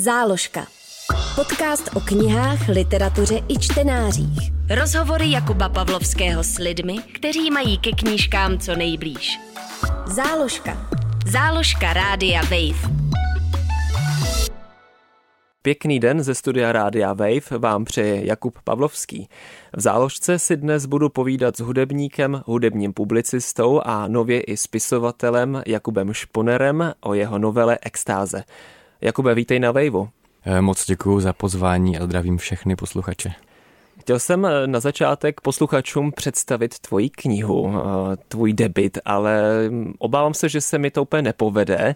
[0.00, 0.66] Záložka.
[1.34, 4.52] Podcast o knihách, literatuře i čtenářích.
[4.70, 9.40] Rozhovory Jakuba Pavlovského s lidmi, kteří mají ke knížkám co nejblíž.
[10.06, 10.90] Záložka.
[11.26, 12.94] Záložka Rádia Wave.
[15.62, 19.28] Pěkný den ze studia Rádia Wave vám přeje Jakub Pavlovský.
[19.76, 26.12] V záložce si dnes budu povídat s hudebníkem, hudebním publicistou a nově i spisovatelem Jakubem
[26.12, 28.44] Šponerem o jeho novele Extáze.
[29.00, 30.08] Jakube, vítej na Waveu.
[30.44, 33.32] Eh, moc děkuji za pozvání a zdravím všechny posluchače.
[34.00, 40.34] Chtěl jsem eh, na začátek posluchačům představit tvoji knihu, eh, tvůj debit, ale mm, obávám
[40.34, 41.94] se, že se mi to úplně nepovede.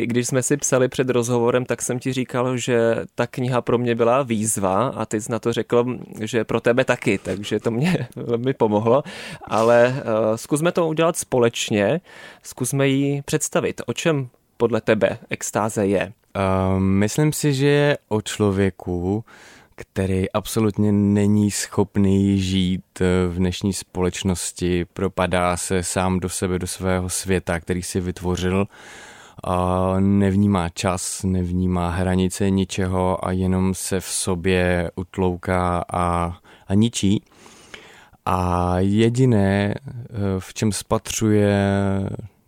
[0.00, 3.94] Když jsme si psali před rozhovorem, tak jsem ti říkal, že ta kniha pro mě
[3.94, 5.84] byla výzva a ty jsi na to řekl,
[6.20, 9.02] že pro tebe taky, takže to mě velmi pomohlo.
[9.44, 9.94] Ale
[10.36, 12.00] zkusme to udělat společně,
[12.42, 13.82] zkusme ji představit.
[13.86, 16.12] O čem podle tebe extáze je?
[16.36, 19.24] Uh, myslím si, že je o člověku,
[19.76, 26.66] který absolutně není schopný žít eh, v dnešní společnosti, propadá se sám do sebe, do
[26.66, 28.66] svého světa, který si vytvořil,
[29.44, 37.22] a nevnímá čas, nevnímá hranice ničeho a jenom se v sobě utlouká a, a ničí.
[38.26, 41.56] A jediné, eh, v čem spatřuje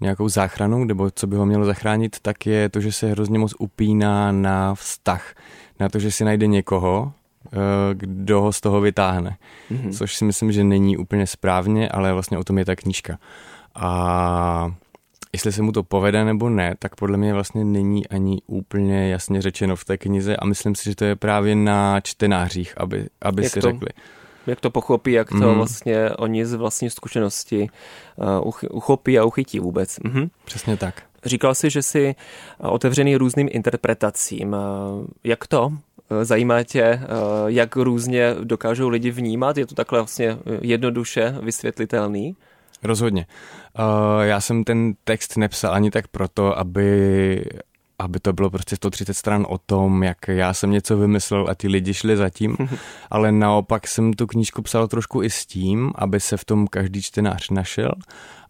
[0.01, 3.55] nějakou záchranu, nebo co by ho mělo zachránit, tak je to, že se hrozně moc
[3.59, 5.35] upíná na vztah,
[5.81, 7.13] na to, že si najde někoho,
[7.47, 7.59] eh,
[7.93, 9.37] kdo ho z toho vytáhne.
[9.71, 9.93] Mm-hmm.
[9.93, 13.19] Což si myslím, že není úplně správně, ale vlastně o tom je ta knížka.
[13.75, 14.73] A
[15.33, 19.43] jestli se mu to povede nebo ne, tak podle mě vlastně není ani úplně jasně
[19.43, 23.49] řečeno v té knize a myslím si, že to je právě na čtenářích, aby, aby
[23.49, 23.71] si to?
[23.71, 23.89] řekli
[24.49, 25.55] jak to pochopí, jak to mm.
[25.55, 27.69] vlastně oni z vlastní zkušenosti
[28.43, 29.99] uh, uchopí a uchytí vůbec.
[29.99, 30.31] Mm-hmm.
[30.45, 31.03] Přesně tak.
[31.25, 32.15] Říkal jsi, že jsi
[32.59, 34.57] otevřený různým interpretacím.
[35.25, 35.73] Jak to?
[36.23, 37.01] Zajímá tě,
[37.47, 39.57] jak různě dokážou lidi vnímat?
[39.57, 42.37] Je to takhle vlastně jednoduše vysvětlitelný?
[42.83, 43.27] Rozhodně.
[44.21, 47.45] Já jsem ten text nepsal ani tak proto, aby,
[47.99, 51.69] aby to bylo prostě 130 stran o tom, jak já jsem něco vymyslel a ty
[51.69, 52.57] lidi šli zatím,
[53.11, 57.03] ale naopak jsem tu knížku psal trošku i s tím, aby se v tom každý
[57.03, 57.93] čtenář našel,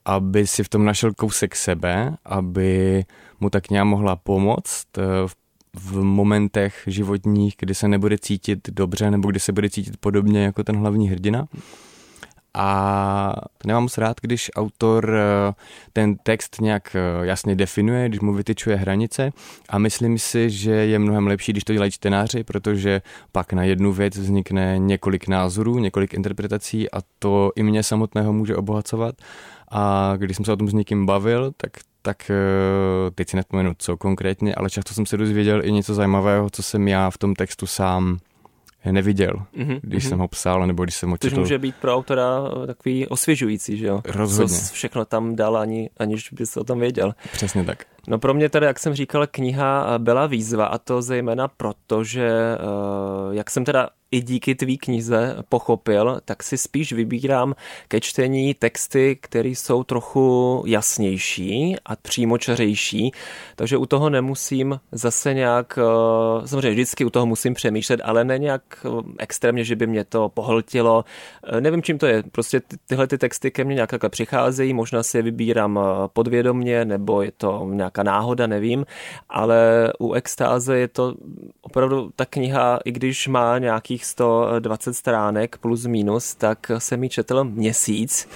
[0.04, 3.04] aby si v tom našel kousek sebe, aby
[3.40, 5.34] mu ta kniha mohla pomoct eh, v
[5.78, 10.64] v momentech životních, kdy se nebude cítit dobře nebo kdy se bude cítit podobně jako
[10.64, 11.46] ten hlavní hrdina
[12.54, 13.34] a
[13.66, 15.54] nemám moc rád, když autor eh,
[15.92, 19.30] ten text nějak eh, jasně definuje, když mu vytyčuje hranice.
[19.68, 23.92] A myslím si, že je mnohem lepší, když to dělají čtenáři, protože pak na jednu
[23.92, 29.14] věc vznikne několik názorů, několik interpretací a to i mě samotného může obohacovat.
[29.70, 31.70] A když jsem se o tom s někým bavil, tak
[32.02, 36.50] tak eh, teď si nepomenu co konkrétně, ale často jsem se dozvěděl i něco zajímavého,
[36.50, 38.18] co jsem já v tom textu sám
[38.92, 39.80] neviděl, mm-hmm.
[39.82, 40.08] když mm-hmm.
[40.08, 41.30] jsem ho psal, nebo když jsem ho četl.
[41.30, 44.00] Což může být pro autora takový osvěžující, že jo?
[44.04, 44.56] Rozhodně.
[44.56, 47.14] Co všechno tam dal, ani, aniž bys o tom věděl.
[47.32, 47.84] Přesně tak.
[48.08, 52.28] No pro mě tedy, jak jsem říkal, kniha byla výzva a to zejména proto, že
[52.28, 57.54] eh, jak jsem teda i díky tvý knize pochopil, tak si spíš vybírám
[57.88, 63.12] ke čtení texty, které jsou trochu jasnější a přímočařejší,
[63.56, 68.38] takže u toho nemusím zase nějak, eh, samozřejmě vždycky u toho musím přemýšlet, ale ne
[68.38, 68.88] nějak eh,
[69.18, 71.04] extrémně, že by mě to pohltilo.
[71.44, 75.18] Eh, nevím, čím to je, prostě tyhle ty texty ke mně nějak přicházejí, možná si
[75.18, 75.80] je vybírám
[76.12, 78.86] podvědomně, nebo je to nějaká náhoda, nevím,
[79.28, 81.14] ale u extáze je to
[81.62, 87.08] opravdu ta kniha, i když má nějaký nějakých 120 stránek plus minus, tak jsem ji
[87.08, 88.28] četl měsíc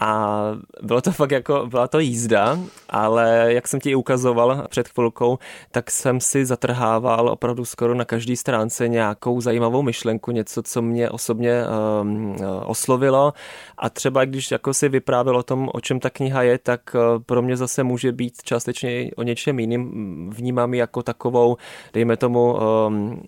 [0.00, 0.40] a
[0.82, 5.38] bylo to fakt jako, byla to jízda, ale jak jsem ti ukazoval před chvilkou,
[5.70, 11.10] tak jsem si zatrhával opravdu skoro na každé stránce nějakou zajímavou myšlenku, něco, co mě
[11.10, 11.62] osobně
[12.00, 13.32] um, oslovilo
[13.78, 17.22] a třeba když jako si vyprávěl o tom, o čem ta kniha je, tak uh,
[17.22, 20.30] pro mě zase může být částečně o něčem jiným.
[20.34, 21.56] Vnímám ji jako takovou,
[21.92, 23.22] dejme tomu, um,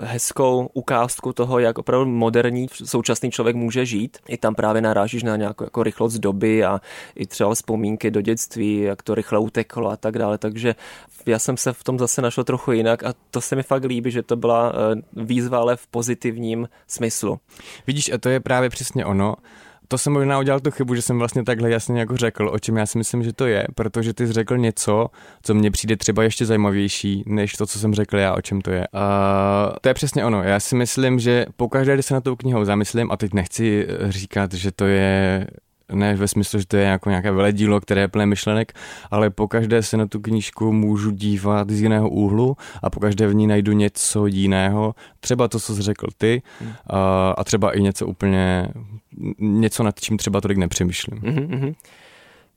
[0.00, 4.18] hezkou ukázku toho, jak opravdu moderní současný člověk může žít.
[4.28, 6.80] I tam právě narážíš na nějakou jako rychlost doby a
[7.14, 10.38] i třeba vzpomínky do dětství, jak to rychle uteklo a tak dále.
[10.38, 10.74] Takže
[11.26, 14.10] já jsem se v tom zase našel trochu jinak a to se mi fakt líbí,
[14.10, 17.38] že to byla eh, výzva, ale v pozitivním smyslu.
[17.86, 19.34] Vidíš, a to je právě přesně ono
[19.92, 22.76] to jsem možná udělal tu chybu, že jsem vlastně takhle jasně jako řekl, o čem
[22.76, 25.06] já si myslím, že to je, protože ty jsi řekl něco,
[25.42, 28.70] co mně přijde třeba ještě zajímavější, než to, co jsem řekl já, o čem to
[28.70, 28.86] je.
[28.92, 30.42] A to je přesně ono.
[30.42, 34.54] Já si myslím, že pokaždé, když se na tou knihou zamyslím, a teď nechci říkat,
[34.54, 35.46] že to je
[35.94, 38.72] ne ve smyslu, že to je jako nějaké veledílo, které je plné myšlenek,
[39.10, 43.26] ale po každé se na tu knížku můžu dívat z jiného úhlu a po každé
[43.26, 46.72] v ní najdu něco jiného, třeba to, co jsi řekl ty hmm.
[46.86, 48.68] a, a třeba i něco úplně,
[49.38, 51.20] něco nad čím třeba tolik nepřemýšlím.
[51.20, 51.74] Mm-hmm.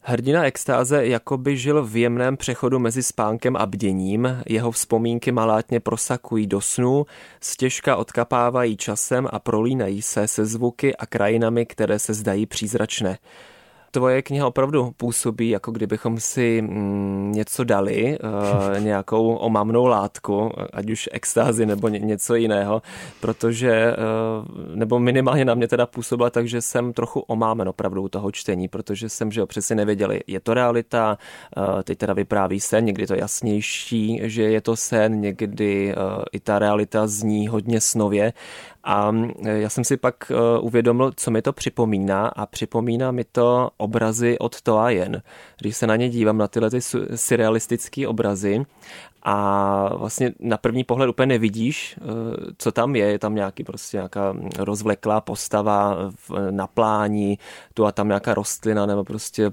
[0.07, 6.47] Hrdina extáze jakoby žil v jemném přechodu mezi spánkem a bděním, jeho vzpomínky malátně prosakují
[6.47, 7.05] do snu,
[7.41, 13.17] stěžka odkapávají časem a prolínají se se zvuky a krajinami, které se zdají přízračné
[13.95, 20.89] tvoje kniha opravdu působí, jako kdybychom si mm, něco dali, uh, nějakou omamnou látku, ať
[20.89, 22.81] už extázi nebo ně, něco jiného,
[23.21, 28.31] protože, uh, nebo minimálně na mě teda působila tak, že jsem trochu omámen opravdu toho
[28.31, 31.17] čtení, protože jsem, že jo, přesně nevěděli, je to realita,
[31.57, 36.39] uh, teď teda vypráví sen, někdy to jasnější, že je to sen, někdy uh, i
[36.39, 38.33] ta realita zní hodně snově
[38.85, 39.11] a
[39.45, 43.69] e, já jsem si pak e, uvědomil, co mi to připomíná a připomíná mi to
[43.77, 45.21] obrazy od Toa Jen.
[45.61, 46.81] Když se na ně dívám, na tyhle ty
[47.15, 48.65] surrealistické obrazy
[49.27, 52.05] a vlastně na první pohled úplně nevidíš, eh,
[52.57, 53.05] co tam je.
[53.05, 55.97] Je tam nějaký prostě nějaká rozvleklá postava
[56.51, 57.39] na plání,
[57.73, 59.51] tu a tam nějaká rostlina nebo prostě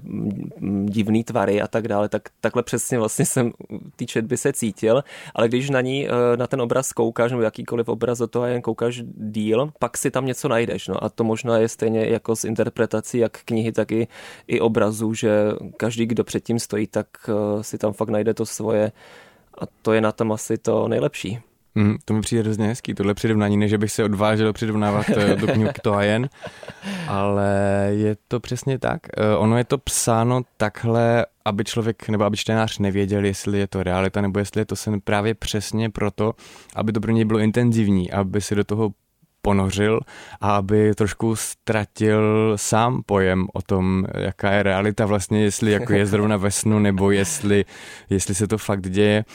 [0.85, 2.09] divný tvary a tak dále.
[2.09, 3.51] Tak, takhle přesně vlastně jsem
[3.95, 5.03] té četby se cítil,
[5.35, 8.61] ale když na ní, eh, na ten obraz koukáš, nebo jakýkoliv obraz do toho jen
[8.61, 10.87] koukáš díl, pak si tam něco najdeš.
[10.87, 14.07] No a to možná je stejně jako s interpretací jak knihy, tak i,
[14.47, 15.31] i obrazů, že
[15.77, 18.91] každý, kdo předtím stojí, tak eh, si tam fakt najde to svoje
[19.61, 21.39] a to je na tom asi to nejlepší.
[21.75, 25.47] Mm, to mi přijde hrozně hezký, tohle přirovnání, než bych se odvážel přirovnávat eh, do
[25.47, 26.29] knihy to a jen,
[27.07, 27.47] ale
[27.89, 29.01] je to přesně tak.
[29.17, 33.83] Eh, ono je to psáno takhle, aby člověk nebo aby čtenář nevěděl, jestli je to
[33.83, 36.33] realita nebo jestli je to sen právě přesně proto,
[36.75, 38.91] aby to pro něj bylo intenzivní, aby si do toho
[39.45, 39.99] ponořil
[40.41, 46.05] a aby trošku ztratil sám pojem o tom, jaká je realita vlastně, jestli jako je
[46.05, 47.65] zrovna ve snu, nebo jestli,
[48.09, 49.25] jestli se to fakt děje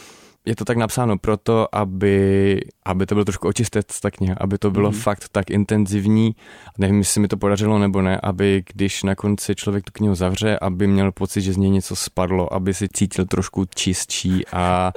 [0.49, 4.71] je to tak napsáno proto, aby, aby to byl trošku očistec ta kniha, aby to
[4.71, 4.97] bylo mm.
[4.97, 6.37] fakt tak intenzivní,
[6.79, 10.59] nevím, jestli mi to podařilo nebo ne, aby když na konci člověk tu knihu zavře,
[10.59, 14.93] aby měl pocit, že z něj něco spadlo, aby si cítil trošku čistší a,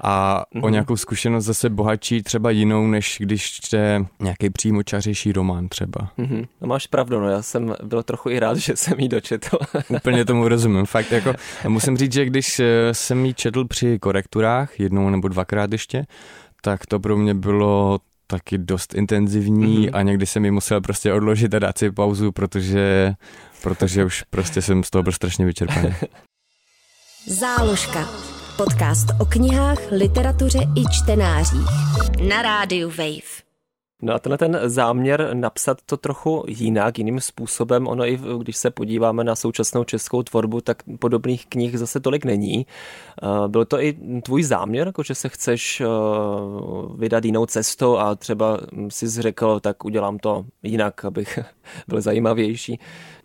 [0.00, 0.62] a mm.
[0.62, 0.72] o mhm.
[0.72, 6.10] nějakou zkušenost zase bohatší, třeba jinou, než když čte nějaký přímočařejší román třeba.
[6.18, 6.46] Mm-hmm.
[6.60, 9.58] No máš pravdu, no já jsem byl trochu i rád, že jsem jí dočetl.
[9.88, 11.34] Úplně tomu rozumím, fakt jako
[11.68, 16.06] musím říct, že když eh, jsem jí četl při korekturách, jednou nebo dvakrát ještě,
[16.62, 19.96] tak to pro mě bylo taky dost intenzivní mm-hmm.
[19.96, 23.14] a někdy jsem mi musel prostě odložit a dát si pauzu, protože,
[23.62, 25.94] protože už prostě jsem z toho byl strašně vyčerpaný.
[27.26, 28.08] Záložka.
[28.56, 31.68] Podcast o knihách, literatuře i čtenářích.
[32.28, 33.49] Na rádiu Wave.
[34.02, 38.70] No a tenhle ten záměr napsat to trochu jinak, jiným způsobem, ono i když se
[38.70, 42.66] podíváme na současnou českou tvorbu, tak podobných knih zase tolik není.
[43.22, 45.86] Eh, byl to i tvůj záměr, jako že se chceš eh,
[46.96, 51.38] vydat jinou cestou a třeba si řekl, tak udělám to jinak, abych
[51.88, 52.80] byl zajímavější.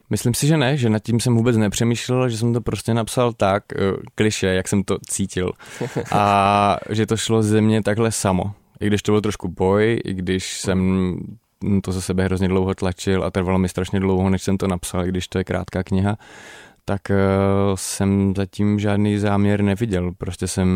[0.10, 3.33] Myslím si, že ne, že nad tím jsem vůbec nepřemýšlel, že jsem to prostě napsal
[3.33, 3.77] tak, eh,
[4.16, 5.51] kliše, jak jsem to cítil.
[6.12, 8.54] A že to šlo ze mě takhle samo.
[8.80, 11.12] I když to byl trošku boj, i když jsem
[11.81, 15.06] to za sebe hrozně dlouho tlačil a trvalo mi strašně dlouho, než jsem to napsal,
[15.06, 16.18] i když to je krátká kniha,
[16.86, 17.16] tak uh,
[17.75, 20.12] jsem zatím žádný záměr neviděl.
[20.18, 20.69] Prostě jsem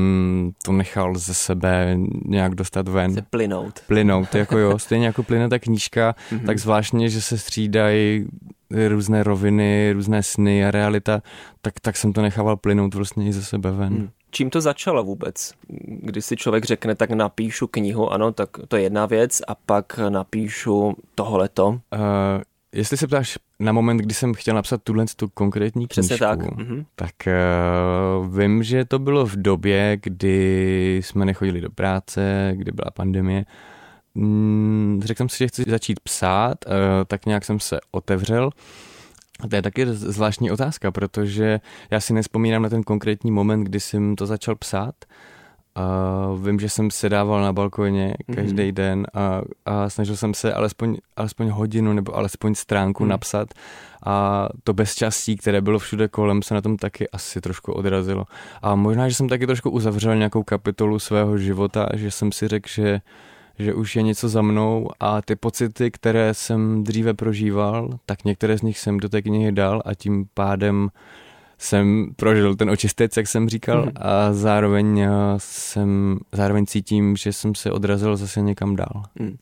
[0.64, 3.14] to nechal ze sebe nějak dostat ven.
[3.14, 3.80] Se plynout.
[3.88, 4.80] Plynout, jako jo.
[4.80, 6.46] Stejně jako plyne ta knížka, mm-hmm.
[6.46, 8.26] tak zvláštně, že se střídají
[8.88, 11.22] různé roviny, různé sny a realita,
[11.62, 13.94] tak, tak jsem to nechával plynout vlastně i ze sebe ven.
[13.94, 14.10] Mm.
[14.32, 15.54] Čím to začalo vůbec?
[15.86, 19.98] Když si člověk řekne, tak napíšu knihu, ano, tak to je jedna věc a pak
[20.10, 21.68] napíšu tohleto.
[21.68, 21.80] Uh,
[22.74, 26.40] jestli se ptáš na moment, kdy jsem chtěl napsat tuhle tu konkrétní knižku, Přesně tak,
[26.40, 26.86] uh-huh.
[26.96, 32.92] tak uh, vím, že to bylo v době, kdy jsme nechodili do práce, kdy byla
[32.92, 33.46] pandemie.
[34.16, 36.74] Mm, řekl jsem si, že chci začít psát, uh,
[37.08, 38.52] tak nějak jsem se otevřel a
[39.48, 41.60] to je taky zvláštní otázka, protože
[41.92, 44.96] já si nespomínám na ten konkrétní moment, kdy jsem to začal psát.
[45.76, 45.86] A
[46.44, 48.74] vím, že jsem sedával na balkoně každý mm-hmm.
[48.74, 53.10] den a, a snažil jsem se alespoň, alespoň hodinu nebo alespoň stránku mm.
[53.10, 53.50] napsat
[54.06, 58.26] a to bezčastí, které bylo všude kolem, se na tom taky asi trošku odrazilo.
[58.62, 62.70] A možná, že jsem taky trošku uzavřel nějakou kapitolu svého života, že jsem si řekl,
[62.70, 63.02] že
[63.60, 68.58] že už je něco za mnou a ty pocity, které jsem dříve prožíval, tak některé
[68.58, 70.90] z nich jsem do té knihy dal a tím pádem
[71.58, 73.92] jsem prožil ten očistec, jak jsem říkal, mm.
[73.96, 79.04] a zároveň jsem, zároveň cítím, že jsem se odrazil zase někam dál.
[79.20, 79.38] Mm.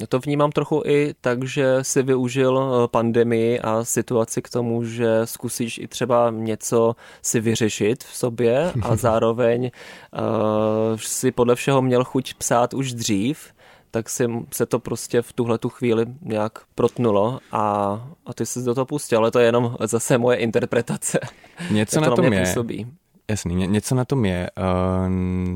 [0.00, 4.84] Já to vnímám trochu i tak, že si využil eh, pandemii a situaci k tomu,
[4.84, 9.70] že zkusíš i třeba něco si vyřešit v sobě a zároveň
[10.12, 13.52] uh, si podle všeho měl chuť psát už dřív,
[13.90, 17.62] tak si se to prostě v tuhle tu chvíli nějak protnulo a,
[18.26, 21.20] a ty jsi do toho pustil, ale to je jenom zase moje interpretace.
[21.70, 22.40] Něco na, na tom je.
[22.40, 22.86] Působí.
[23.30, 24.50] Jasný, ně, něco na tom je.
[24.58, 25.08] Uh,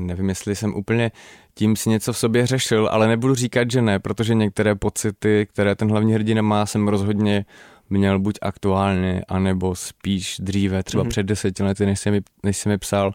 [0.05, 1.11] nevím, jestli jsem úplně
[1.55, 5.75] tím si něco v sobě řešil, ale nebudu říkat, že ne, protože některé pocity, které
[5.75, 7.45] ten hlavní hrdina má, jsem rozhodně
[7.89, 11.09] měl buď aktuálně, anebo spíš dříve, třeba mm-hmm.
[11.09, 13.11] před deseti lety, než jsem, mi, než jsem mi psal.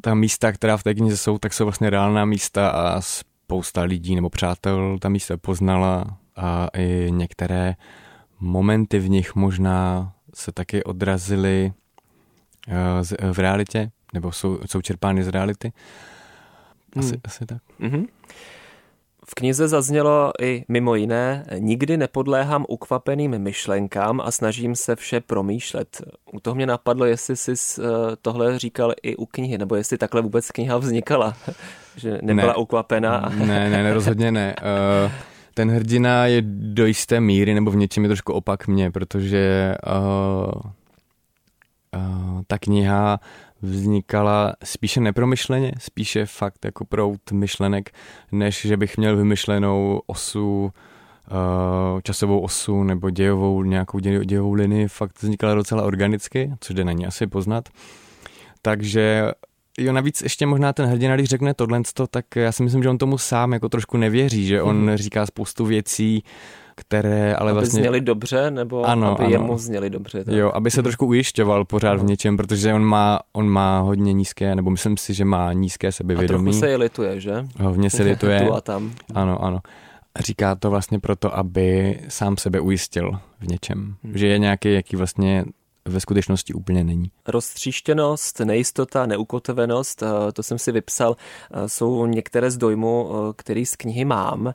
[0.00, 4.14] Ta místa, která v té knize jsou, tak jsou vlastně reálná místa a spousta lidí
[4.14, 7.74] nebo přátel ta místa poznala a i některé
[8.40, 11.72] momenty v nich možná se taky odrazily
[13.32, 15.72] v realitě, nebo jsou, jsou čerpány z reality.
[16.96, 17.20] Asi, hmm.
[17.24, 17.58] asi tak.
[17.80, 18.06] Mm-hmm.
[19.26, 26.02] V knize zaznělo i mimo jiné, nikdy nepodléhám ukvapeným myšlenkám a snažím se vše promýšlet.
[26.32, 27.82] U toho mě napadlo, jestli jsi eh,
[28.22, 31.36] tohle říkal i u knihy, nebo jestli takhle vůbec kniha vznikala,
[31.96, 33.32] že nebyla ne, ukvapená.
[33.34, 34.54] Ne, ne, ne, rozhodně ne.
[35.54, 39.74] Ten hrdina je do jisté míry, nebo v něčem je trošku opak mě, protože
[42.46, 43.20] ta kniha
[43.62, 47.90] vznikala spíše nepromyšleně, spíše fakt jako prout myšlenek,
[48.32, 50.62] než že bych měl vymyšlenou osu,
[51.30, 56.92] uh, časovou osu nebo dějovou, nějakou dějovou linii, fakt vznikala docela organicky, což jde na
[56.92, 57.68] ní asi poznat.
[58.62, 59.32] Takže
[59.78, 61.80] Jo, navíc ještě možná ten hrdina, když řekne tohle,
[62.10, 64.96] tak já si myslím, že on tomu sám jako trošku nevěří, že on hmm.
[64.96, 66.24] říká spoustu věcí,
[66.74, 67.80] které ale aby vlastně...
[67.80, 69.30] zněli dobře, nebo ano, aby ano.
[69.32, 70.24] jemu zněli dobře.
[70.24, 70.34] Tak.
[70.34, 74.54] Jo, aby se trošku ujišťoval pořád v něčem, protože on má, on má hodně nízké,
[74.54, 76.50] nebo myslím si, že má nízké sebevědomí.
[76.50, 77.46] A trochu se je lituje, že?
[77.60, 78.40] Hodně se lituje.
[78.46, 78.92] tu a tam.
[79.14, 79.60] Ano, ano.
[80.20, 83.94] Říká to vlastně proto, aby sám sebe ujistil v něčem.
[84.04, 84.18] Hmm.
[84.18, 85.44] Že je nějaký, jaký vlastně
[85.84, 87.10] ve skutečnosti úplně není.
[87.28, 91.16] Roztříštěnost, nejistota, neukotvenost, eh, to jsem si vypsal,
[91.50, 94.54] eh, jsou některé z dojmů, eh, který z knihy mám.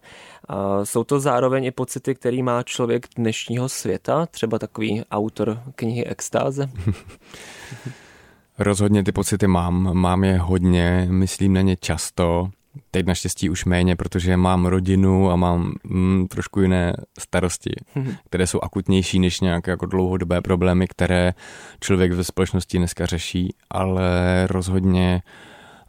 [0.84, 6.70] Jsou to zároveň i pocity, který má člověk dnešního světa, třeba takový autor knihy Extáze?
[8.60, 12.50] Rozhodně ty pocity mám, mám je hodně, myslím na ně často.
[12.92, 18.16] Teď naštěstí už méně, protože mám rodinu a mám mm, trošku jiné starosti, mhm.
[18.26, 21.34] které jsou akutnější než nějaké jako dlouhodobé problémy, které
[21.80, 24.08] člověk ve společnosti dneska řeší, ale
[24.48, 25.22] rozhodně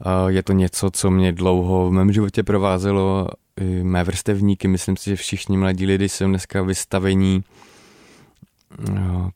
[0.06, 3.28] uh, je to něco, co mě dlouho v mém životě provázelo.
[3.60, 7.44] I mé vrstevníky, myslím si, že všichni mladí lidi jsou dneska vystavení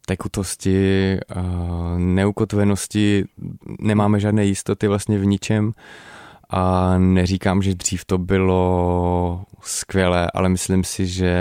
[0.06, 1.18] tekutosti,
[1.98, 3.24] neukotvenosti,
[3.80, 5.72] nemáme žádné jistoty vlastně v ničem
[6.52, 11.34] a neříkám, že dřív to bylo skvělé, ale myslím si, že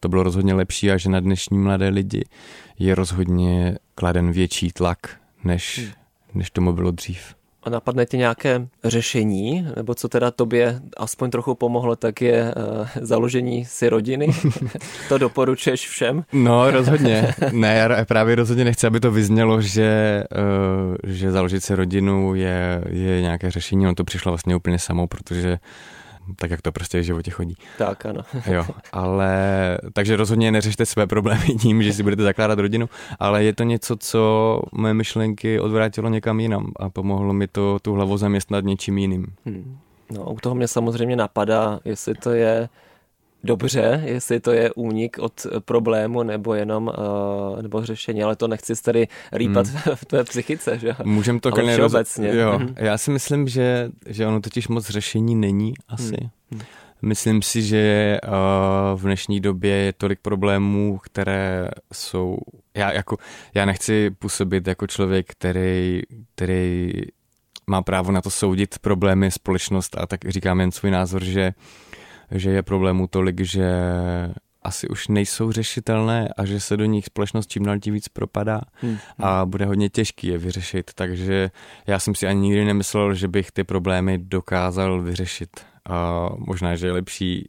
[0.00, 2.24] to bylo rozhodně lepší a že na dnešní mladé lidi
[2.78, 4.98] je rozhodně kladen větší tlak,
[5.44, 5.92] než, hmm.
[6.34, 7.34] než tomu bylo dřív.
[7.64, 12.88] A napadne ti nějaké řešení, nebo co teda tobě aspoň trochu pomohlo, tak je uh,
[13.00, 14.28] založení si rodiny.
[15.08, 16.24] to doporučuješ všem?
[16.32, 17.34] No, rozhodně.
[17.52, 22.84] Ne, já právě rozhodně nechci, aby to vyznělo, že, uh, že založit si rodinu je,
[22.88, 23.88] je nějaké řešení.
[23.88, 25.58] On to přišlo vlastně úplně samo, protože uh,
[26.38, 27.56] tak jak to prostě v životě chodí.
[27.78, 28.20] Tak, ano.
[28.46, 29.34] jo, ale
[29.92, 32.88] takže rozhodně neřešte své problémy tím, že si budete zakládat rodinu,
[33.18, 37.94] ale je to něco, co moje myšlenky odvrátilo někam jinam a pomohlo mi to tu
[37.94, 39.26] hlavu zaměstnat něčím jiným.
[39.44, 39.78] Hmm.
[40.10, 42.68] No, u toho mě samozřejmě napadá, jestli to je
[43.44, 48.82] dobře, jestli to je únik od problému nebo jenom uh, nebo řešení, ale to nechci
[48.82, 49.80] tady rýpat hmm.
[49.94, 50.96] v tvé psychice, že?
[51.04, 52.18] Můžem to klidně roz...
[52.18, 52.74] Jo, hmm.
[52.76, 56.16] já si myslím, že, že ono totiž moc řešení není asi.
[56.20, 56.30] Hmm.
[56.52, 56.60] hmm.
[57.02, 62.38] Myslím si, že uh, v dnešní době je tolik problémů, které jsou...
[62.74, 63.16] Já, jako,
[63.54, 66.02] já nechci působit jako člověk, který,
[66.34, 66.92] který
[67.66, 71.52] má právo na to soudit problémy společnost a tak říkám jen svůj názor, že
[72.34, 73.70] že je problémů tolik, že
[74.62, 78.60] asi už nejsou řešitelné a že se do nich společnost čím dál tím víc propadá
[78.74, 78.98] hmm.
[79.18, 81.50] a bude hodně těžký je vyřešit, takže
[81.86, 85.50] já jsem si ani nikdy nemyslel, že bych ty problémy dokázal vyřešit.
[85.88, 87.48] A možná, že je lepší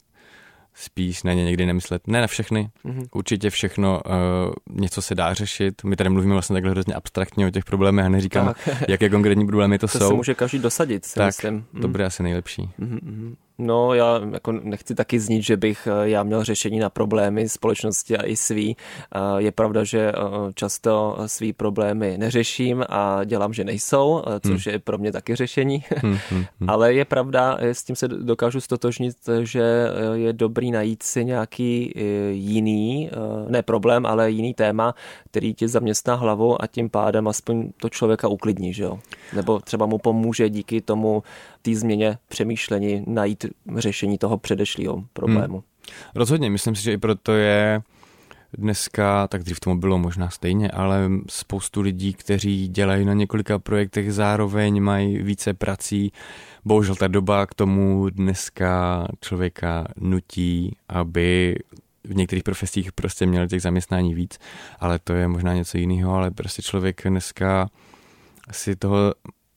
[0.74, 2.08] spíš na ně někdy nemyslet.
[2.08, 3.08] Ne na všechny, mm-hmm.
[3.14, 5.84] určitě všechno, uh, něco se dá řešit.
[5.84, 8.90] My tady mluvíme vlastně takhle hrozně abstraktně o těch problémech a neříkám, tak.
[8.90, 10.00] jaké konkrétní problémy to, to jsou.
[10.00, 11.66] To se může každý dosadit, si tak, myslím.
[11.72, 11.92] to mhm.
[11.92, 12.08] bude mm.
[12.08, 12.70] asi nejlepší.
[12.80, 13.36] Mm-hmm.
[13.58, 18.18] No, já jako nechci taky znít, že bych eh, já měl řešení na problémy společnosti
[18.18, 18.78] a i svý.
[19.16, 20.14] Eh, je pravda, že eh,
[20.56, 24.74] často svý problémy neřeším a dělám, že nejsou, což hmm.
[24.74, 25.84] je pro mě taky řešení.
[25.96, 26.70] Hmm, hmm, hmm.
[26.70, 31.94] Ale je pravda, s tím se dokážu stotožnit, že je dobrý najít si nějaký
[32.32, 33.10] jiný,
[33.48, 34.96] ne problém, ale jiný téma,
[35.32, 39.00] který ti zaměstná hlavu a tím pádem aspoň to člověka uklidní, že jo?
[39.36, 41.24] Nebo třeba mu pomůže díky tomu
[41.62, 43.45] té změně přemýšlení najít
[43.78, 45.58] řešení toho předešlého problému.
[45.58, 45.64] Hmm.
[46.16, 47.82] Rozhodně, myslím si, že i proto je
[48.58, 54.14] dneska, tak dřív tomu bylo možná stejně, ale spoustu lidí, kteří dělají na několika projektech
[54.14, 56.12] zároveň, mají více prací.
[56.66, 61.56] Bohužel ta doba k tomu dneska člověka nutí, aby
[62.04, 64.40] v některých profesích prostě měl těch zaměstnání víc,
[64.80, 67.70] ale to je možná něco jiného, ale prostě člověk dneska
[68.52, 69.14] si toho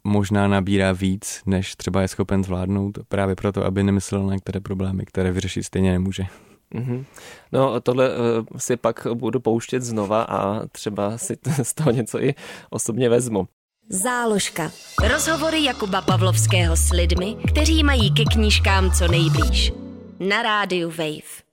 [0.08, 5.06] možná nabírá víc, než třeba je schopen zvládnout, právě proto, aby nemyslel na některé problémy,
[5.06, 6.22] které vyřešit stejně nemůže.
[6.74, 7.04] Mm-hmm.
[7.52, 12.34] No tohle uh, si pak budu pouštět znova a třeba si z toho něco i
[12.70, 13.48] osobně vezmu.
[13.90, 14.70] Záložka.
[15.12, 19.72] Rozhovory Jakuba Pavlovského s lidmi, kteří mají ke knížkám co nejblíž.
[20.20, 21.47] Na rádiu Wave.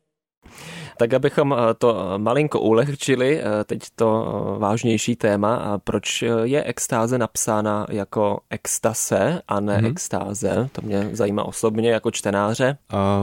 [0.98, 4.26] Tak abychom eh, to eh, malinko ulehčili, eh, teď to
[4.60, 9.86] vážnější téma, proč je extáze napsána jako extase a ne hmm.
[9.86, 10.70] extáze?
[10.72, 12.78] To mě zajímá osobně jako čtenáře.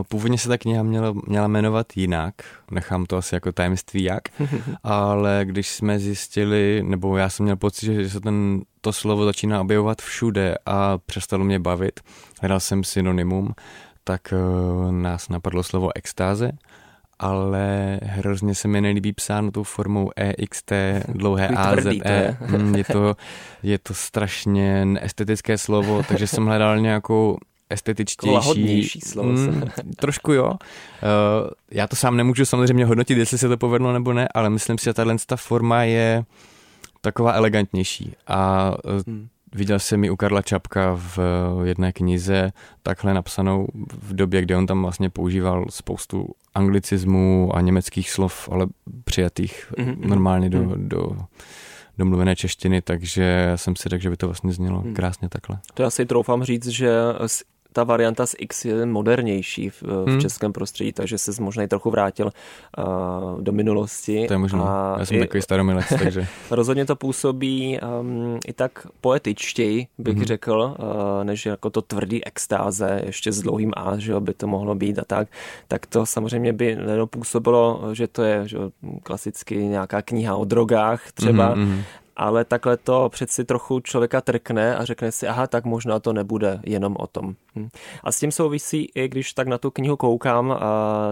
[0.08, 2.34] Původně se ta kniha měla, měla jmenovat jinak,
[2.70, 4.22] nechám to asi jako tajemství jak,
[4.82, 9.60] ale když jsme zjistili, nebo já jsem měl pocit, že se ten to slovo začíná
[9.60, 12.00] objevovat všude a přestalo mě bavit,
[12.40, 13.54] hledal jsem synonymum,
[14.04, 14.34] tak
[14.90, 16.52] nás napadlo slovo extáze
[17.22, 20.72] ale hrozně se mi nelíbí psáno tou formou EXT,
[21.08, 21.94] dlouhé AZE.
[21.94, 22.36] Je.
[22.48, 23.16] Mm, je, to,
[23.62, 27.38] je to strašně neestetické slovo, takže jsem hledal nějakou
[27.70, 28.34] estetičtější.
[28.34, 29.28] Lahodnější slovo.
[29.28, 29.62] Mm,
[29.96, 30.46] trošku jo.
[30.50, 30.58] Uh,
[31.70, 34.84] já to sám nemůžu samozřejmě hodnotit, jestli se to povedlo nebo ne, ale myslím si,
[34.84, 36.24] že tahle forma je
[37.00, 38.12] taková elegantnější.
[38.26, 39.28] A uh, hmm.
[39.54, 41.18] Viděl jsem ji u Karla Čapka v
[41.64, 43.66] jedné knize, takhle napsanou
[44.02, 48.66] v době, kdy on tam vlastně používal spoustu anglicismů a německých slov, ale
[49.04, 50.06] přijatých mm-hmm.
[50.06, 50.88] normálně do, mm-hmm.
[50.88, 51.16] do
[51.98, 54.94] domluvené češtiny, takže jsem si řekl, že by to vlastně znělo hmm.
[54.94, 55.58] krásně takhle.
[55.74, 56.92] To já si troufám říct, že
[57.72, 60.20] ta varianta z X je modernější v, v hmm.
[60.20, 62.30] českém prostředí, takže se možná i trochu vrátil
[62.78, 64.24] uh, do minulosti.
[64.28, 64.60] To je možné.
[64.98, 66.26] Já jsem i, takový staromilec, takže...
[66.50, 70.24] rozhodně to působí um, i tak poetičtěji, bych hmm.
[70.24, 74.74] řekl, uh, než jako to tvrdý extáze, ještě s dlouhým A, že by to mohlo
[74.74, 75.28] být a tak.
[75.68, 78.58] Tak to samozřejmě by nedopůsobilo, že to je že
[79.02, 81.82] klasicky nějaká kniha o drogách třeba, hmm,
[82.16, 86.60] ale takhle to přeci trochu člověka trkne a řekne si, aha, tak možná to nebude
[86.64, 87.34] jenom o tom.
[87.56, 87.68] Hm.
[88.04, 90.58] A s tím souvisí i když tak na tu knihu koukám,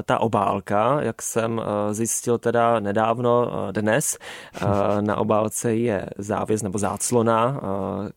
[0.04, 4.18] ta obálka, jak jsem zjistil teda nedávno dnes,
[5.00, 7.60] na obálce je závěs nebo záclona,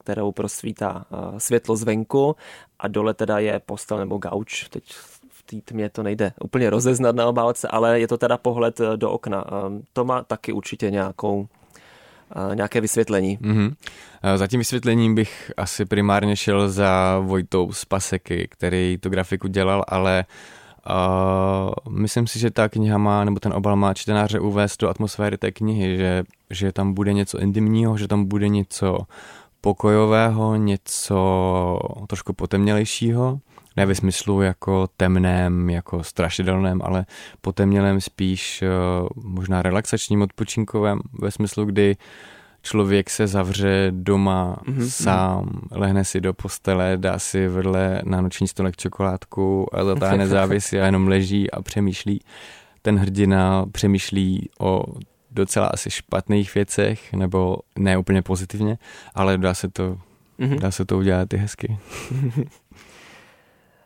[0.03, 1.05] kterou prosvítá
[1.37, 2.35] světlo zvenku
[2.79, 4.83] a dole teda je postel nebo gauč, teď
[5.29, 9.11] v té tmě to nejde úplně rozeznat na obálce, ale je to teda pohled do
[9.11, 9.45] okna.
[9.93, 11.47] To má taky určitě nějakou
[12.53, 13.37] nějaké vysvětlení.
[13.37, 13.73] Mm-hmm.
[14.35, 19.83] Za tím vysvětlením bych asi primárně šel za Vojtou z Paseky, který tu grafiku dělal,
[19.87, 20.25] ale
[20.89, 25.37] uh, myslím si, že ta kniha má, nebo ten obal má čtenáře uvést do atmosféry
[25.37, 28.97] té knihy, že, že tam bude něco intimního, že tam bude něco
[29.61, 33.39] pokojového, něco trošku potemnělejšího
[33.77, 37.05] ne ve smyslu jako temném, jako strašidelném, ale
[37.41, 41.95] potemnělém spíš uh, možná relaxačním, odpočinkovém, ve smyslu, kdy
[42.63, 44.89] člověk se zavře doma mm-hmm.
[44.89, 50.81] sám, lehne si do postele, dá si vedle na noční stolek čokoládku a zatáhne závisy
[50.81, 52.21] a jenom leží a přemýšlí.
[52.81, 54.83] Ten hrdina přemýšlí o
[55.31, 58.77] docela asi špatných věcech, nebo ne úplně pozitivně,
[59.15, 59.97] ale dá se to,
[60.39, 60.59] mm-hmm.
[60.59, 61.77] dá se to udělat i hezky.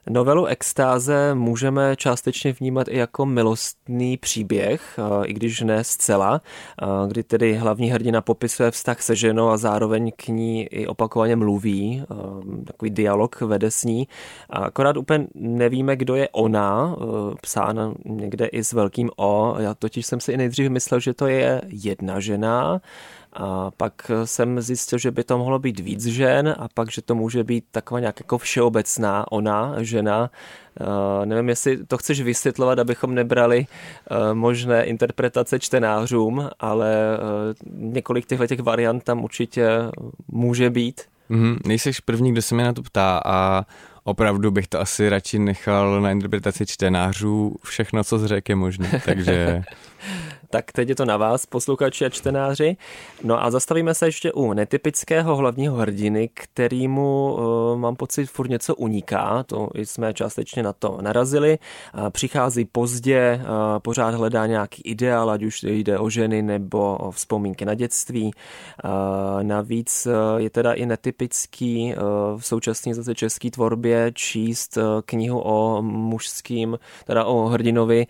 [0.09, 6.41] Novelu Extáze můžeme částečně vnímat i jako milostný příběh, i když ne zcela,
[7.07, 12.03] kdy tedy hlavní hrdina popisuje vztah se ženou a zároveň k ní i opakovaně mluví,
[12.65, 14.07] takový dialog vede s ní.
[14.49, 16.95] Akorát úplně nevíme, kdo je ona,
[17.41, 19.55] psána někde i s velkým O.
[19.59, 22.81] Já totiž jsem si i nejdřív myslel, že to je jedna žena,
[23.33, 27.15] a pak jsem zjistil, že by to mohlo být víc žen a pak, že to
[27.15, 30.29] může být taková nějak jako všeobecná ona, žena.
[30.81, 33.65] Uh, nevím, jestli to chceš vysvětlovat, abychom nebrali
[34.11, 39.69] uh, možné interpretace čtenářům, ale uh, několik těchto těch variant tam určitě
[40.27, 41.01] může být.
[41.29, 43.65] Mm-hmm, nejseš první, kdo se mě na to ptá a
[44.03, 47.55] opravdu bych to asi radši nechal na interpretaci čtenářů.
[47.63, 49.63] Všechno, co z je možné, takže...
[50.49, 52.77] tak teď je to na vás, posluchači a čtenáři.
[53.23, 58.75] No a zastavíme se ještě u netypického hlavního hrdiny, kterýmu uh, mám pocit furt něco
[58.75, 61.59] uniká, to jsme částečně na to narazili.
[62.09, 67.65] Přichází pozdě, uh, pořád hledá nějaký ideál, ať už jde o ženy nebo o vzpomínky
[67.65, 68.31] na dětství.
[68.83, 68.91] Uh,
[69.43, 70.07] navíc
[70.37, 71.93] je teda i netypický
[72.37, 78.07] v současné zase české tvorbě číst knihu o mužským, teda o hrdinovi,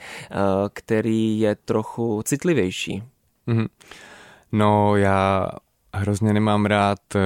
[0.73, 3.03] který je trochu citlivější.
[3.47, 3.67] Mm-hmm.
[4.51, 5.49] No já
[5.93, 7.19] hrozně nemám rád eh,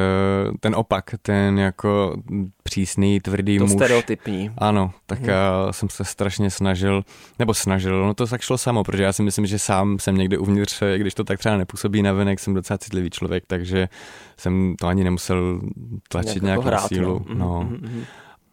[0.59, 2.17] ten opak, ten jako
[2.63, 3.73] přísný, tvrdý to muž.
[3.73, 4.51] stereotypní.
[4.57, 5.29] Ano, tak hmm.
[5.29, 7.03] já jsem se strašně snažil,
[7.39, 10.37] nebo snažil, no to tak šlo samo, protože já si myslím, že sám jsem někde
[10.37, 13.89] uvnitř, když to tak třeba nepůsobí na venek, jsem docela citlivý člověk, takže
[14.37, 15.61] jsem to ani nemusel
[16.09, 17.25] tlačit nějak jako na sílu.
[17.29, 17.35] No.
[17.35, 17.69] no.
[17.71, 18.05] Mm-hmm.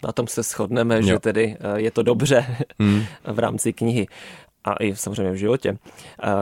[0.05, 1.03] Na tom se shodneme, jo.
[1.03, 2.47] že tedy eh, je to dobře
[2.79, 3.03] mm.
[3.33, 4.07] v rámci knihy
[4.69, 5.79] a i samozřejmě v životě.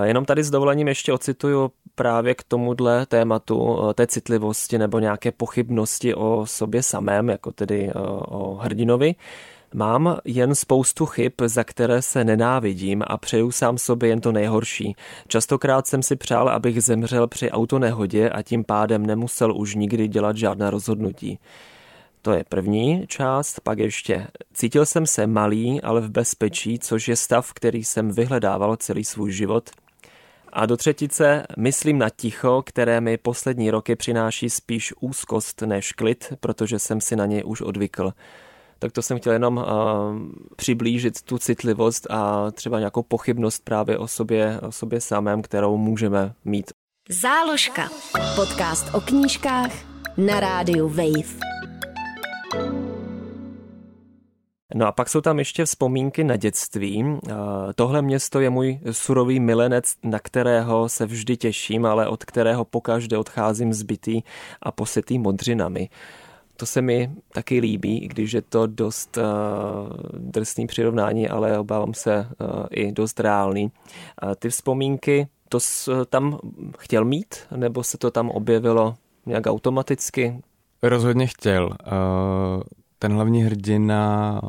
[0.03, 6.15] Jenom tady s dovolením ještě ocituju právě k tomuhle tématu té citlivosti nebo nějaké pochybnosti
[6.15, 7.91] o sobě samém, jako tedy
[8.29, 9.15] o hrdinovi.
[9.75, 14.97] Mám jen spoustu chyb, za které se nenávidím a přeju sám sobě jen to nejhorší.
[15.29, 20.37] Častokrát jsem si přál, abych zemřel při autonehodě a tím pádem nemusel už nikdy dělat
[20.37, 21.39] žádné rozhodnutí.
[22.27, 27.17] To je první část, pak ještě cítil jsem se malý, ale v bezpečí, což je
[27.17, 29.71] stav, který jsem vyhledával celý svůj život.
[30.53, 36.33] A do třetice myslím na ticho, které mi poslední roky přináší spíš úzkost než klid,
[36.41, 38.13] protože jsem si na něj už odvykl.
[38.79, 39.65] Tak to jsem chtěl jenom uh,
[40.57, 46.35] přiblížit tu citlivost a třeba nějakou pochybnost právě o sobě, o sobě samém, kterou můžeme
[46.45, 46.71] mít.
[47.09, 47.89] Záložka.
[48.35, 49.71] Podcast o knížkách
[50.17, 51.66] na rádiu Wave.
[54.75, 57.05] No a pak jsou tam ještě vzpomínky na dětství.
[57.75, 63.19] Tohle město je můj surový milenec, na kterého se vždy těším, ale od kterého pokaždé
[63.19, 64.23] odcházím zbytý
[64.63, 65.89] a posetý modřinami.
[66.57, 69.25] To se mi taky líbí, i když je to dost uh,
[70.13, 73.73] drsný přirovnání, ale obávám se uh, i dost reálný.
[74.39, 76.39] Ty vzpomínky, to jsi tam
[76.79, 78.95] chtěl mít, nebo se to tam objevilo
[79.27, 80.43] nějak automaticky?
[80.89, 81.67] Rozhodně chtěl.
[81.67, 82.63] Uh,
[82.99, 84.41] ten hlavní hrdina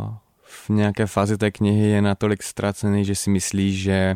[0.43, 4.15] v nějaké fázi té knihy je natolik ztracený, že si myslí, že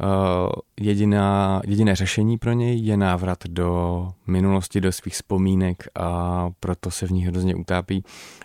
[0.00, 6.90] uh, jediná, jediné řešení pro něj je návrat do minulosti, do svých vzpomínek a proto
[6.90, 8.04] se v ní hrozně utápí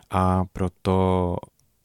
[0.10, 1.36] a proto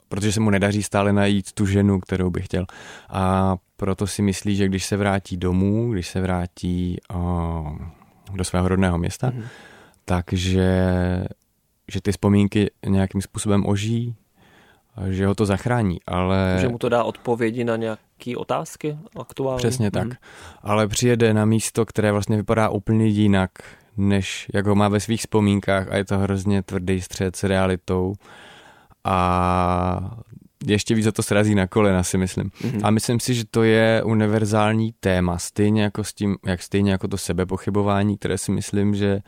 [0.08, 2.66] protože se mu nedaří stále najít tu ženu, kterou by chtěl.
[3.08, 7.78] A proto si myslí, že když se vrátí domů, když se vrátí uh,
[8.34, 9.73] do svého rodného města, mm-hmm
[10.04, 10.68] takže
[11.92, 14.16] že ty vzpomínky nějakým způsobem ožijí,
[15.08, 16.58] že ho to zachrání, ale...
[16.60, 19.58] Že mu to dá odpovědi na nějaké otázky aktuální.
[19.58, 20.02] Přesně tak.
[20.02, 20.12] Hmm.
[20.62, 23.50] Ale přijede na místo, které vlastně vypadá úplně jinak,
[23.96, 28.14] než jak ho má ve svých vzpomínkách a je to hrozně tvrdý střed s realitou
[29.04, 30.16] a
[30.66, 32.50] ještě víc za to srazí na kolena, si myslím.
[32.50, 32.80] Mm-hmm.
[32.82, 37.08] A myslím si, že to je univerzální téma, stejně jako, s tím, jak stejně jako
[37.08, 39.20] to sebepochybování, které si myslím, že uh,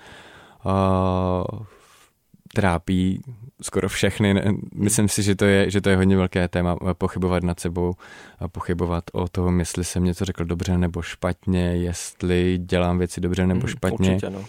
[2.55, 3.21] trápí
[3.63, 4.43] skoro všechny.
[4.75, 7.95] Myslím si, že to, je, že to je hodně velké téma pochybovat nad sebou
[8.39, 13.47] a pochybovat o tom, jestli jsem něco řekl dobře nebo špatně, jestli dělám věci dobře
[13.47, 14.11] nebo mhm, špatně.
[14.15, 14.45] Určitě, no.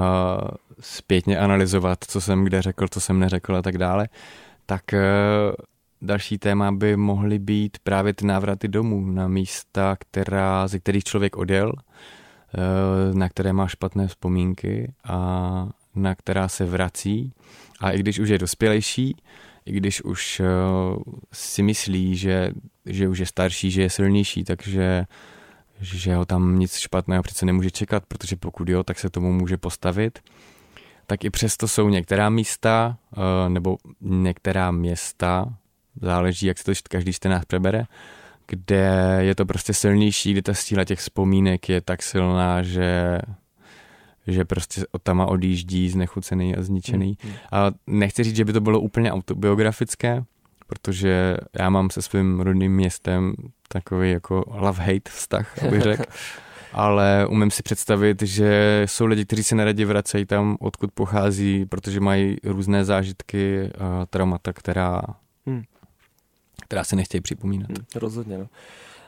[0.00, 0.40] a
[0.80, 4.08] zpětně analyzovat, co jsem kde řekl, co jsem neřekl a tak dále.
[4.66, 4.82] Tak
[6.02, 11.36] další téma by mohly být právě ty návraty domů na místa, která, ze kterých člověk
[11.36, 11.78] odjel, Eh,
[13.12, 17.32] na které má špatné vzpomínky a na která se vrací.
[17.80, 19.16] A i když už je dospělejší,
[19.66, 20.46] i když už eh,
[21.32, 22.50] si myslí, že,
[22.86, 25.06] že už je starší, že je silnější, takže
[25.80, 29.56] že ho tam nic špatného přece nemůže čekat, protože pokud jo, tak se tomu může
[29.56, 30.18] postavit.
[31.06, 35.54] Tak i přesto jsou některá místa eh, nebo některá města,
[36.00, 37.84] záleží, jak se to každý čtenář přebere,
[38.46, 43.18] kde je to prostě silnější, kde ta síla těch vzpomínek je tak silná, že
[44.26, 47.18] že prostě od tam odjíždí znechucený a zničený.
[47.24, 47.36] Mm, mm.
[47.52, 50.24] A nechci říct, že by to bylo úplně autobiografické,
[50.66, 53.34] protože já mám se svým rodným městem
[53.68, 56.02] takový jako love-hate vztah, abych řekl.
[56.72, 62.00] Ale umím si představit, že jsou lidi, kteří se neradi vracejí tam, odkud pochází, protože
[62.00, 63.70] mají různé zážitky,
[64.10, 65.02] traumata, která
[66.64, 67.68] která se nechtějí připomínat.
[67.68, 68.46] Hmm, rozhodně, no.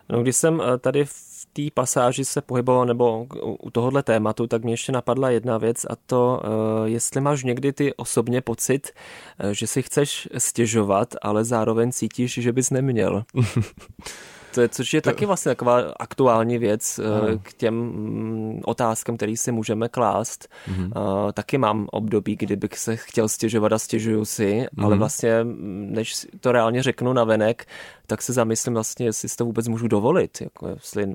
[0.08, 4.64] No, když jsem eh, tady v té pasáži se pohyboval, nebo u tohohle tématu, tak
[4.64, 8.90] mě ještě napadla jedna věc a to, eh, jestli máš někdy ty osobně pocit,
[9.38, 13.24] eh, že si chceš stěžovat, ale zároveň cítíš, že bys neměl.
[14.56, 15.10] To je, což je to...
[15.10, 20.48] taky vlastně taková aktuální věc uh, k těm mm, otázkám, které si můžeme klást.
[20.68, 20.84] Uh-huh.
[20.84, 24.98] Uh, taky mám období, kdybych se chtěl stěžovat a stěžuju si, ale mhm.
[24.98, 27.66] vlastně, mm, než to reálně řeknu na venek,
[28.06, 30.40] tak se zamyslím vlastně, jestli si to vůbec můžu dovolit.
[30.40, 31.14] Jako jestli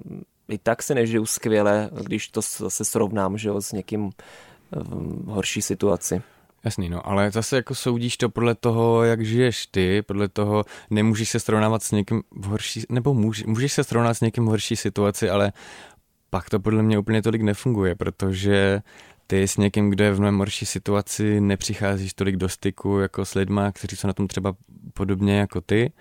[0.50, 4.10] i tak se nežiju skvěle, když to se srovnám že jo, s někým
[4.72, 6.22] v horší situaci.
[6.65, 11.30] Jasný, no, ale zase jako soudíš to podle toho, jak žiješ ty, podle toho nemůžeš
[11.30, 14.76] se srovnávat s někým v horší, nebo můž, můžeš se srovnat s někým v horší
[14.76, 15.52] situaci, ale
[16.30, 18.82] pak to podle mě úplně tolik nefunguje, protože
[19.28, 23.34] ty s někým, kdo je v mnohem horší situaci, nepřicházíš tolik do styku jako s
[23.34, 24.54] lidma, kteří jsou na tom třeba
[24.93, 25.91] podobně jako ty.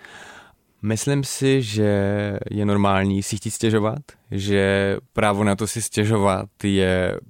[0.83, 1.93] Myslím si, že
[2.51, 3.99] je normální si chtít stěžovat,
[4.31, 7.21] že právo na to si stěžovat je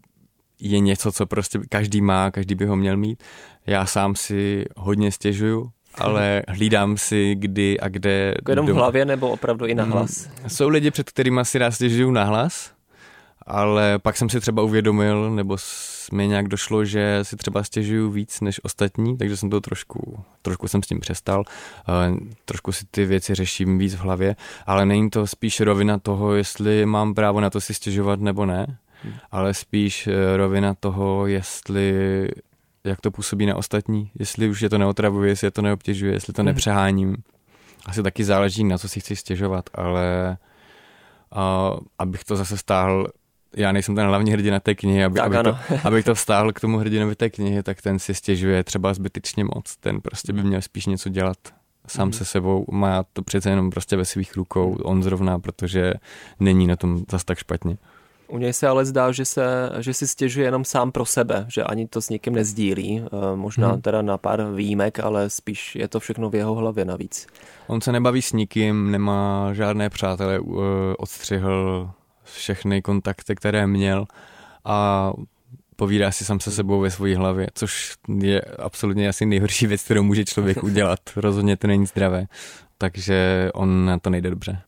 [0.61, 3.23] je něco, co prostě každý má, každý by ho měl mít.
[3.67, 8.35] Já sám si hodně stěžuju, ale hlídám si, kdy a kde.
[8.37, 9.93] Jako jenom v hlavě nebo opravdu i na mhm.
[9.93, 10.29] hlas?
[10.49, 12.73] Jsou lidi, před kterými si rád stěžuju na hlas,
[13.47, 15.57] ale pak jsem si třeba uvědomil, nebo
[16.13, 20.69] mi nějak došlo, že si třeba stěžuju víc než ostatní, takže jsem to trošku, trošku
[20.69, 21.45] jsem s tím přestal,
[22.45, 26.87] trošku si ty věci řeším víc v hlavě, ale není to spíš rovina toho, jestli
[26.87, 28.79] mám právo na to si stěžovat nebo ne,
[29.31, 32.29] ale spíš eh, rovina toho, jestli
[32.85, 36.33] jak to působí na ostatní, jestli už je to neotravuje, jestli je to neobtěžuje, jestli
[36.33, 36.47] to hmm.
[36.47, 37.17] nepřeháním.
[37.87, 40.37] Asi taky záleží, na co si chci stěžovat, ale
[41.33, 43.09] a, abych to zase stáhl,
[43.57, 46.61] já nejsem ten hlavní hrdina té knihy, aby, tak abych, to, abych to vstáhl k
[46.61, 50.63] tomu hrdinovi té knihy, tak ten si stěžuje třeba zbytečně moc, ten prostě by měl
[50.63, 51.39] spíš něco dělat
[51.87, 52.13] sám mm.
[52.13, 55.95] se sebou, má to přece jenom prostě ve svých rukou, on zrovna, protože
[56.41, 57.77] není na tom zas tak špatně.
[58.31, 61.65] U něj se ale zdá, že, se, že si stěžuje jenom sám pro sebe, že
[61.65, 63.81] ani to s nikým nezdílí, eh, možná hmm.
[63.81, 67.27] teda na pár výjimek, ale spíš je to všechno v jeho hlavě navíc.
[67.67, 70.41] On se nebaví s nikým, nemá žádné přátelé, eh,
[70.99, 71.91] odstřihl
[72.25, 74.07] všechny kontakty, které měl
[74.65, 75.13] a
[75.77, 80.03] povídá si sám se sebou ve své hlavě, což je absolutně asi nejhorší věc, kterou
[80.03, 81.01] může člověk udělat.
[81.17, 82.27] Rozhodně to není zdravé,
[82.79, 84.63] takže on na to nejde dobře.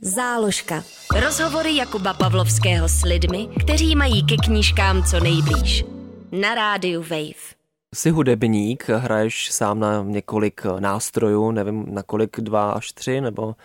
[0.00, 0.84] Záložka.
[1.24, 5.84] Rozhovory Jakuba Pavlovského s lidmi, kteří mají ke knížkám co nejblíž.
[6.32, 7.58] Na rádiu Wave.
[7.94, 13.56] Jsi hudebník, hraješ sám na několik nástrojů, nevím na kolik, dva až tři, nebo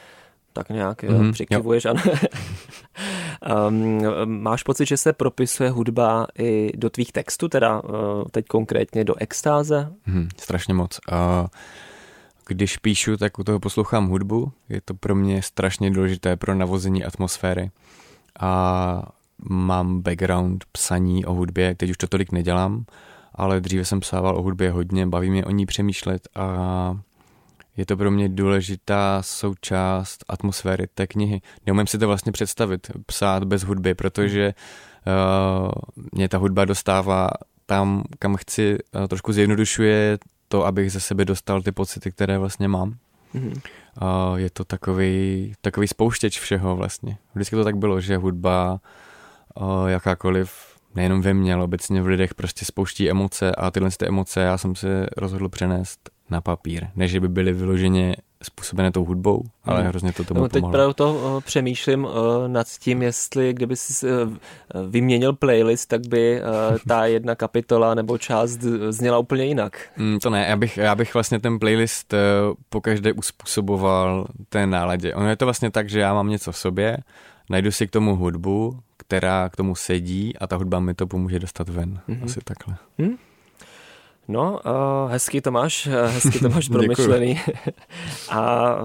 [0.54, 1.86] tak nějak mm-hmm, přikivuješ.
[3.68, 4.02] um,
[4.42, 7.90] máš pocit, že se propisuje hudba i do tvých textů, teda uh,
[8.32, 9.94] teď konkrétně do extáze?
[10.06, 11.00] Mm, strašně moc.
[11.12, 11.48] Uh,
[12.48, 14.52] když píšu, tak u toho poslouchám hudbu.
[14.70, 17.72] Je to pro mě strašně důležité pro navození atmosféry.
[18.40, 19.04] A
[19.50, 22.86] mám background psaní o hudbě, teď už to tolik nedělám,
[23.36, 26.98] ale dříve jsem psával o hudbě hodně, baví mě o ní přemýšlet a
[27.78, 31.42] je to pro mě důležitá součást atmosféry té knihy.
[31.66, 35.72] Neumím si to vlastně představit, psát bez hudby, protože uh,
[36.12, 37.30] mě ta hudba dostává
[37.66, 42.68] tam, kam chci, uh, trošku zjednodušuje to, abych ze sebe dostal ty pocity, které vlastně
[42.68, 42.96] mám.
[43.36, 43.62] Mm-hmm.
[43.98, 47.18] A je to takový, takový spouštěč všeho vlastně.
[47.36, 48.80] Vždycky to tak bylo, že hudba
[49.88, 50.52] jakákoliv,
[50.96, 54.58] nejenom ve mně, ale obecně v lidech prostě spouští emoce a tyhle ty emoce já
[54.58, 59.88] jsem se rozhodl přenést na papír, než by byly vyloženě způsobené tou hudbou, ale hmm.
[59.88, 60.72] hrozně to tomu no, Teď pomohlo.
[60.72, 62.12] právě to uh, přemýšlím uh,
[62.48, 64.34] nad tím, jestli kdyby si uh,
[64.90, 69.78] vyměnil playlist, tak by uh, ta jedna kapitola nebo část zněla úplně jinak.
[69.98, 72.20] Mm, to ne, já bych, já bych vlastně ten playlist uh,
[72.70, 75.16] pokaždé uspůsoboval té náladě.
[75.16, 76.98] Ono je to vlastně tak, že já mám něco v sobě,
[77.50, 81.40] najdu si k tomu hudbu, která k tomu sedí a ta hudba mi to pomůže
[81.40, 82.00] dostat ven.
[82.10, 82.24] Mm-hmm.
[82.24, 82.76] Asi takhle.
[83.00, 83.18] Hmm?
[84.28, 87.40] No, uh, hezky to máš, eh, hezky to máš promyšlený.
[88.30, 88.76] a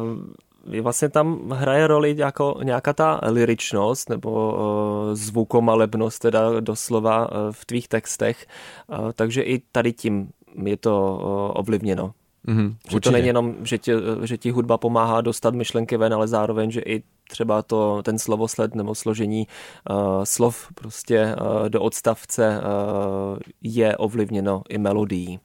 [0.81, 7.65] vlastně tam hraje roli jako nějaká ta liričnost nebo uh, zvukomalebnost teda doslova uh, v
[7.65, 8.47] tvých textech,
[8.89, 10.29] uh, takže i tady tím
[10.65, 12.13] je to uh, ovlivněno.
[12.47, 13.93] Mm-hmm, že to není jenom, že ti,
[14.25, 18.75] že ti hudba pomáhá dostat myšlenky ven, ale zároveň, že i třeba to, ten slovosled
[18.75, 19.47] nebo složení
[19.91, 25.41] uh, slov prostě uh, do odstavce uh, je ovlivněno i melodií.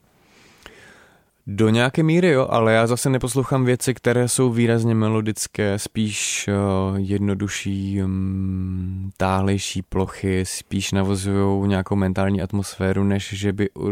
[1.48, 6.98] Do nějaké míry jo, ale já zase neposlouchám věci, které jsou výrazně melodické, spíš uh,
[6.98, 13.92] jednodušší, um, táhlejší plochy, spíš navozují nějakou mentální atmosféru, než že by uh,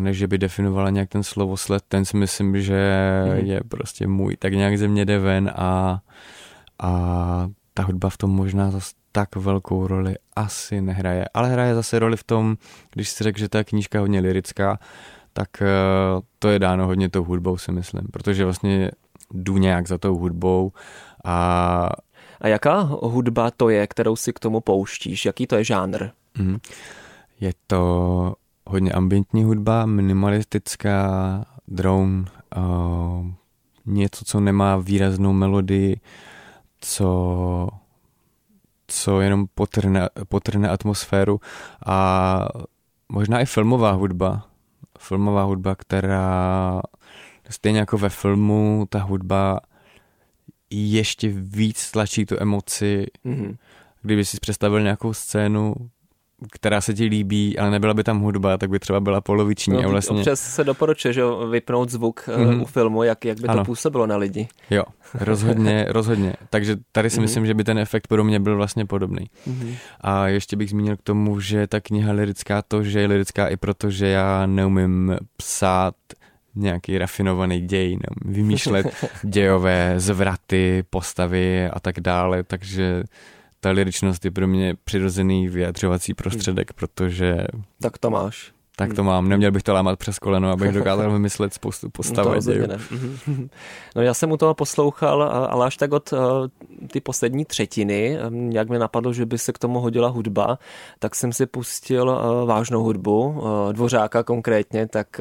[0.00, 2.92] než že by definovala nějak ten slovosled, ten si myslím, že
[3.24, 3.46] mm.
[3.46, 6.00] je prostě můj, tak nějak ze mě jde ven a
[6.82, 6.90] a
[7.74, 11.24] ta hudba v tom možná zase tak velkou roli asi nehraje.
[11.34, 12.56] Ale hraje zase roli v tom,
[12.92, 14.78] když si řekl, že ta knížka je hodně lirická,
[15.32, 18.90] tak uh, to je dáno hodně tou hudbou, si myslím, protože vlastně
[19.34, 20.72] jdu nějak za tou hudbou
[21.24, 21.88] a...
[22.40, 25.24] A jaká hudba to je, kterou si k tomu pouštíš?
[25.24, 26.08] Jaký to je žánr?
[26.38, 26.58] Mm.
[27.40, 28.34] Je to
[28.66, 32.24] hodně ambientní hudba, minimalistická, drone,
[32.56, 33.26] uh,
[33.86, 36.00] něco, co nemá výraznou melodii,
[36.80, 37.68] co,
[38.86, 41.40] co jenom potrne, potrne atmosféru
[41.86, 42.48] a
[43.08, 44.46] možná i filmová hudba.
[44.98, 46.82] Filmová hudba, která
[47.50, 49.60] stejně jako ve filmu, ta hudba
[50.70, 53.06] ještě víc tlačí tu emoci.
[53.24, 53.56] Mm-hmm.
[54.02, 55.74] Kdyby si představil nějakou scénu,
[56.52, 59.74] která se ti líbí, ale nebyla by tam hudba, tak by třeba byla poloviční.
[59.76, 60.18] No, a vlastně...
[60.18, 62.62] Občas se doporučuje, že vypnout zvuk mm-hmm.
[62.62, 63.58] u filmu, jak, jak by ano.
[63.58, 64.48] to působilo na lidi.
[64.70, 64.82] Jo,
[65.14, 66.34] rozhodně, rozhodně.
[66.50, 67.20] Takže tady si mm-hmm.
[67.20, 69.30] myslím, že by ten efekt pro mě byl vlastně podobný.
[69.48, 69.74] Mm-hmm.
[70.00, 73.56] A ještě bych zmínil k tomu, že ta kniha lirická to, že je lirická i
[73.56, 75.94] proto, že já neumím psát
[76.54, 78.86] nějaký rafinovaný děj, neumím vymýšlet
[79.22, 83.04] dějové zvraty, postavy a tak dále, takže
[83.66, 87.46] ta liričnost je pro mě přirozený vyjadřovací prostředek, protože...
[87.80, 88.52] Tak to máš.
[88.78, 89.28] Tak to mám.
[89.28, 92.26] Neměl bych to lámat přes koleno, abych dokázal vymyslet spoustu postav.
[92.26, 92.78] No, ne.
[93.96, 96.14] no já jsem u toho poslouchal, ale až tak od
[96.92, 98.18] ty poslední třetiny,
[98.50, 100.58] jak mi napadlo, že by se k tomu hodila hudba,
[100.98, 105.20] tak jsem si pustil vážnou hudbu, dvořáka konkrétně, tak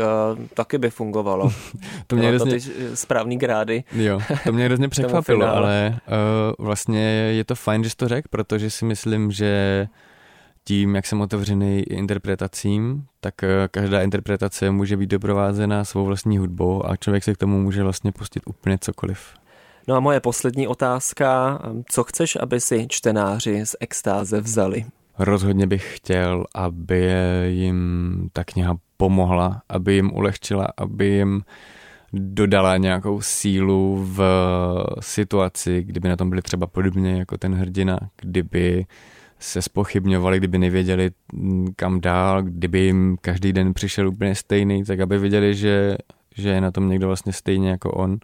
[0.53, 1.51] taky by fungovalo.
[2.07, 2.59] to mě hrozně...
[2.93, 3.83] správný grády.
[3.91, 8.27] Jo, to mě hrozně překvapilo, ale uh, vlastně je to fajn, že jsi to řekl,
[8.31, 9.87] protože si myslím, že
[10.67, 16.85] tím, jak jsem otevřený interpretacím, tak eh, každá interpretace může být doprovázena svou vlastní hudbou
[16.85, 19.19] a člověk se k tomu může vlastně pustit úplně cokoliv.
[19.87, 24.85] No a moje poslední otázka, co chceš, aby si čtenáři z extáze vzali?
[25.19, 27.13] Rozhodně bych chtěl, aby
[27.47, 31.43] jim ta kniha pomohla, aby jim ulehčila, aby jim
[32.13, 34.21] dodala nějakou sílu v
[34.99, 38.85] situaci, kdyby na tom byli třeba podobně jako ten hrdina, kdyby
[39.39, 44.99] se spochybňovali, kdyby nevěděli mm, kam dál, kdyby jim každý den přišel úplně stejný, tak
[44.99, 45.97] aby věděli, že,
[46.35, 48.17] že je na tom někdo vlastně stejně jako on,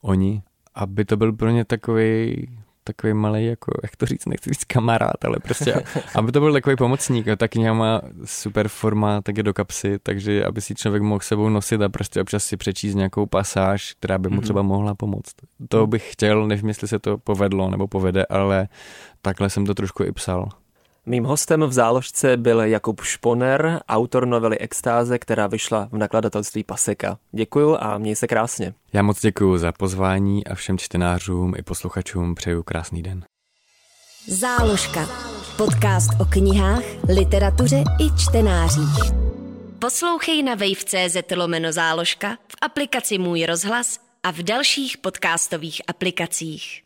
[0.00, 0.42] oni.
[0.74, 2.46] Aby to byl pro ně takový
[2.86, 5.82] takový malý, jako, jak to říct, nechci říct kamarád, ale prostě,
[6.14, 7.28] aby to byl takový pomocník.
[7.28, 11.20] A ta kniha má super forma, tak je do kapsy, takže aby si člověk mohl
[11.20, 14.42] sebou nosit a prostě občas si přečíst nějakou pasáž, která by mu mhm.
[14.42, 15.34] třeba mohla pomoct.
[15.68, 18.68] To bych chtěl, nevím, jestli se to povedlo nebo povede, ale
[19.22, 20.48] takhle jsem to trošku i psal.
[21.08, 27.18] Mým hostem v záložce byl Jakub Šponer, autor novely Extáze, která vyšla v nakladatelství Paseka.
[27.32, 28.74] Děkuju a měj se krásně.
[28.92, 33.24] Já moc děkuji za pozvání a všem čtenářům i posluchačům přeju krásný den.
[34.28, 35.08] Záložka.
[35.56, 39.12] Podcast o knihách, literatuře i čtenářích.
[39.78, 46.85] Poslouchej na wave.cz lomeno záložka, v aplikaci Můj rozhlas a v dalších podcastových aplikacích.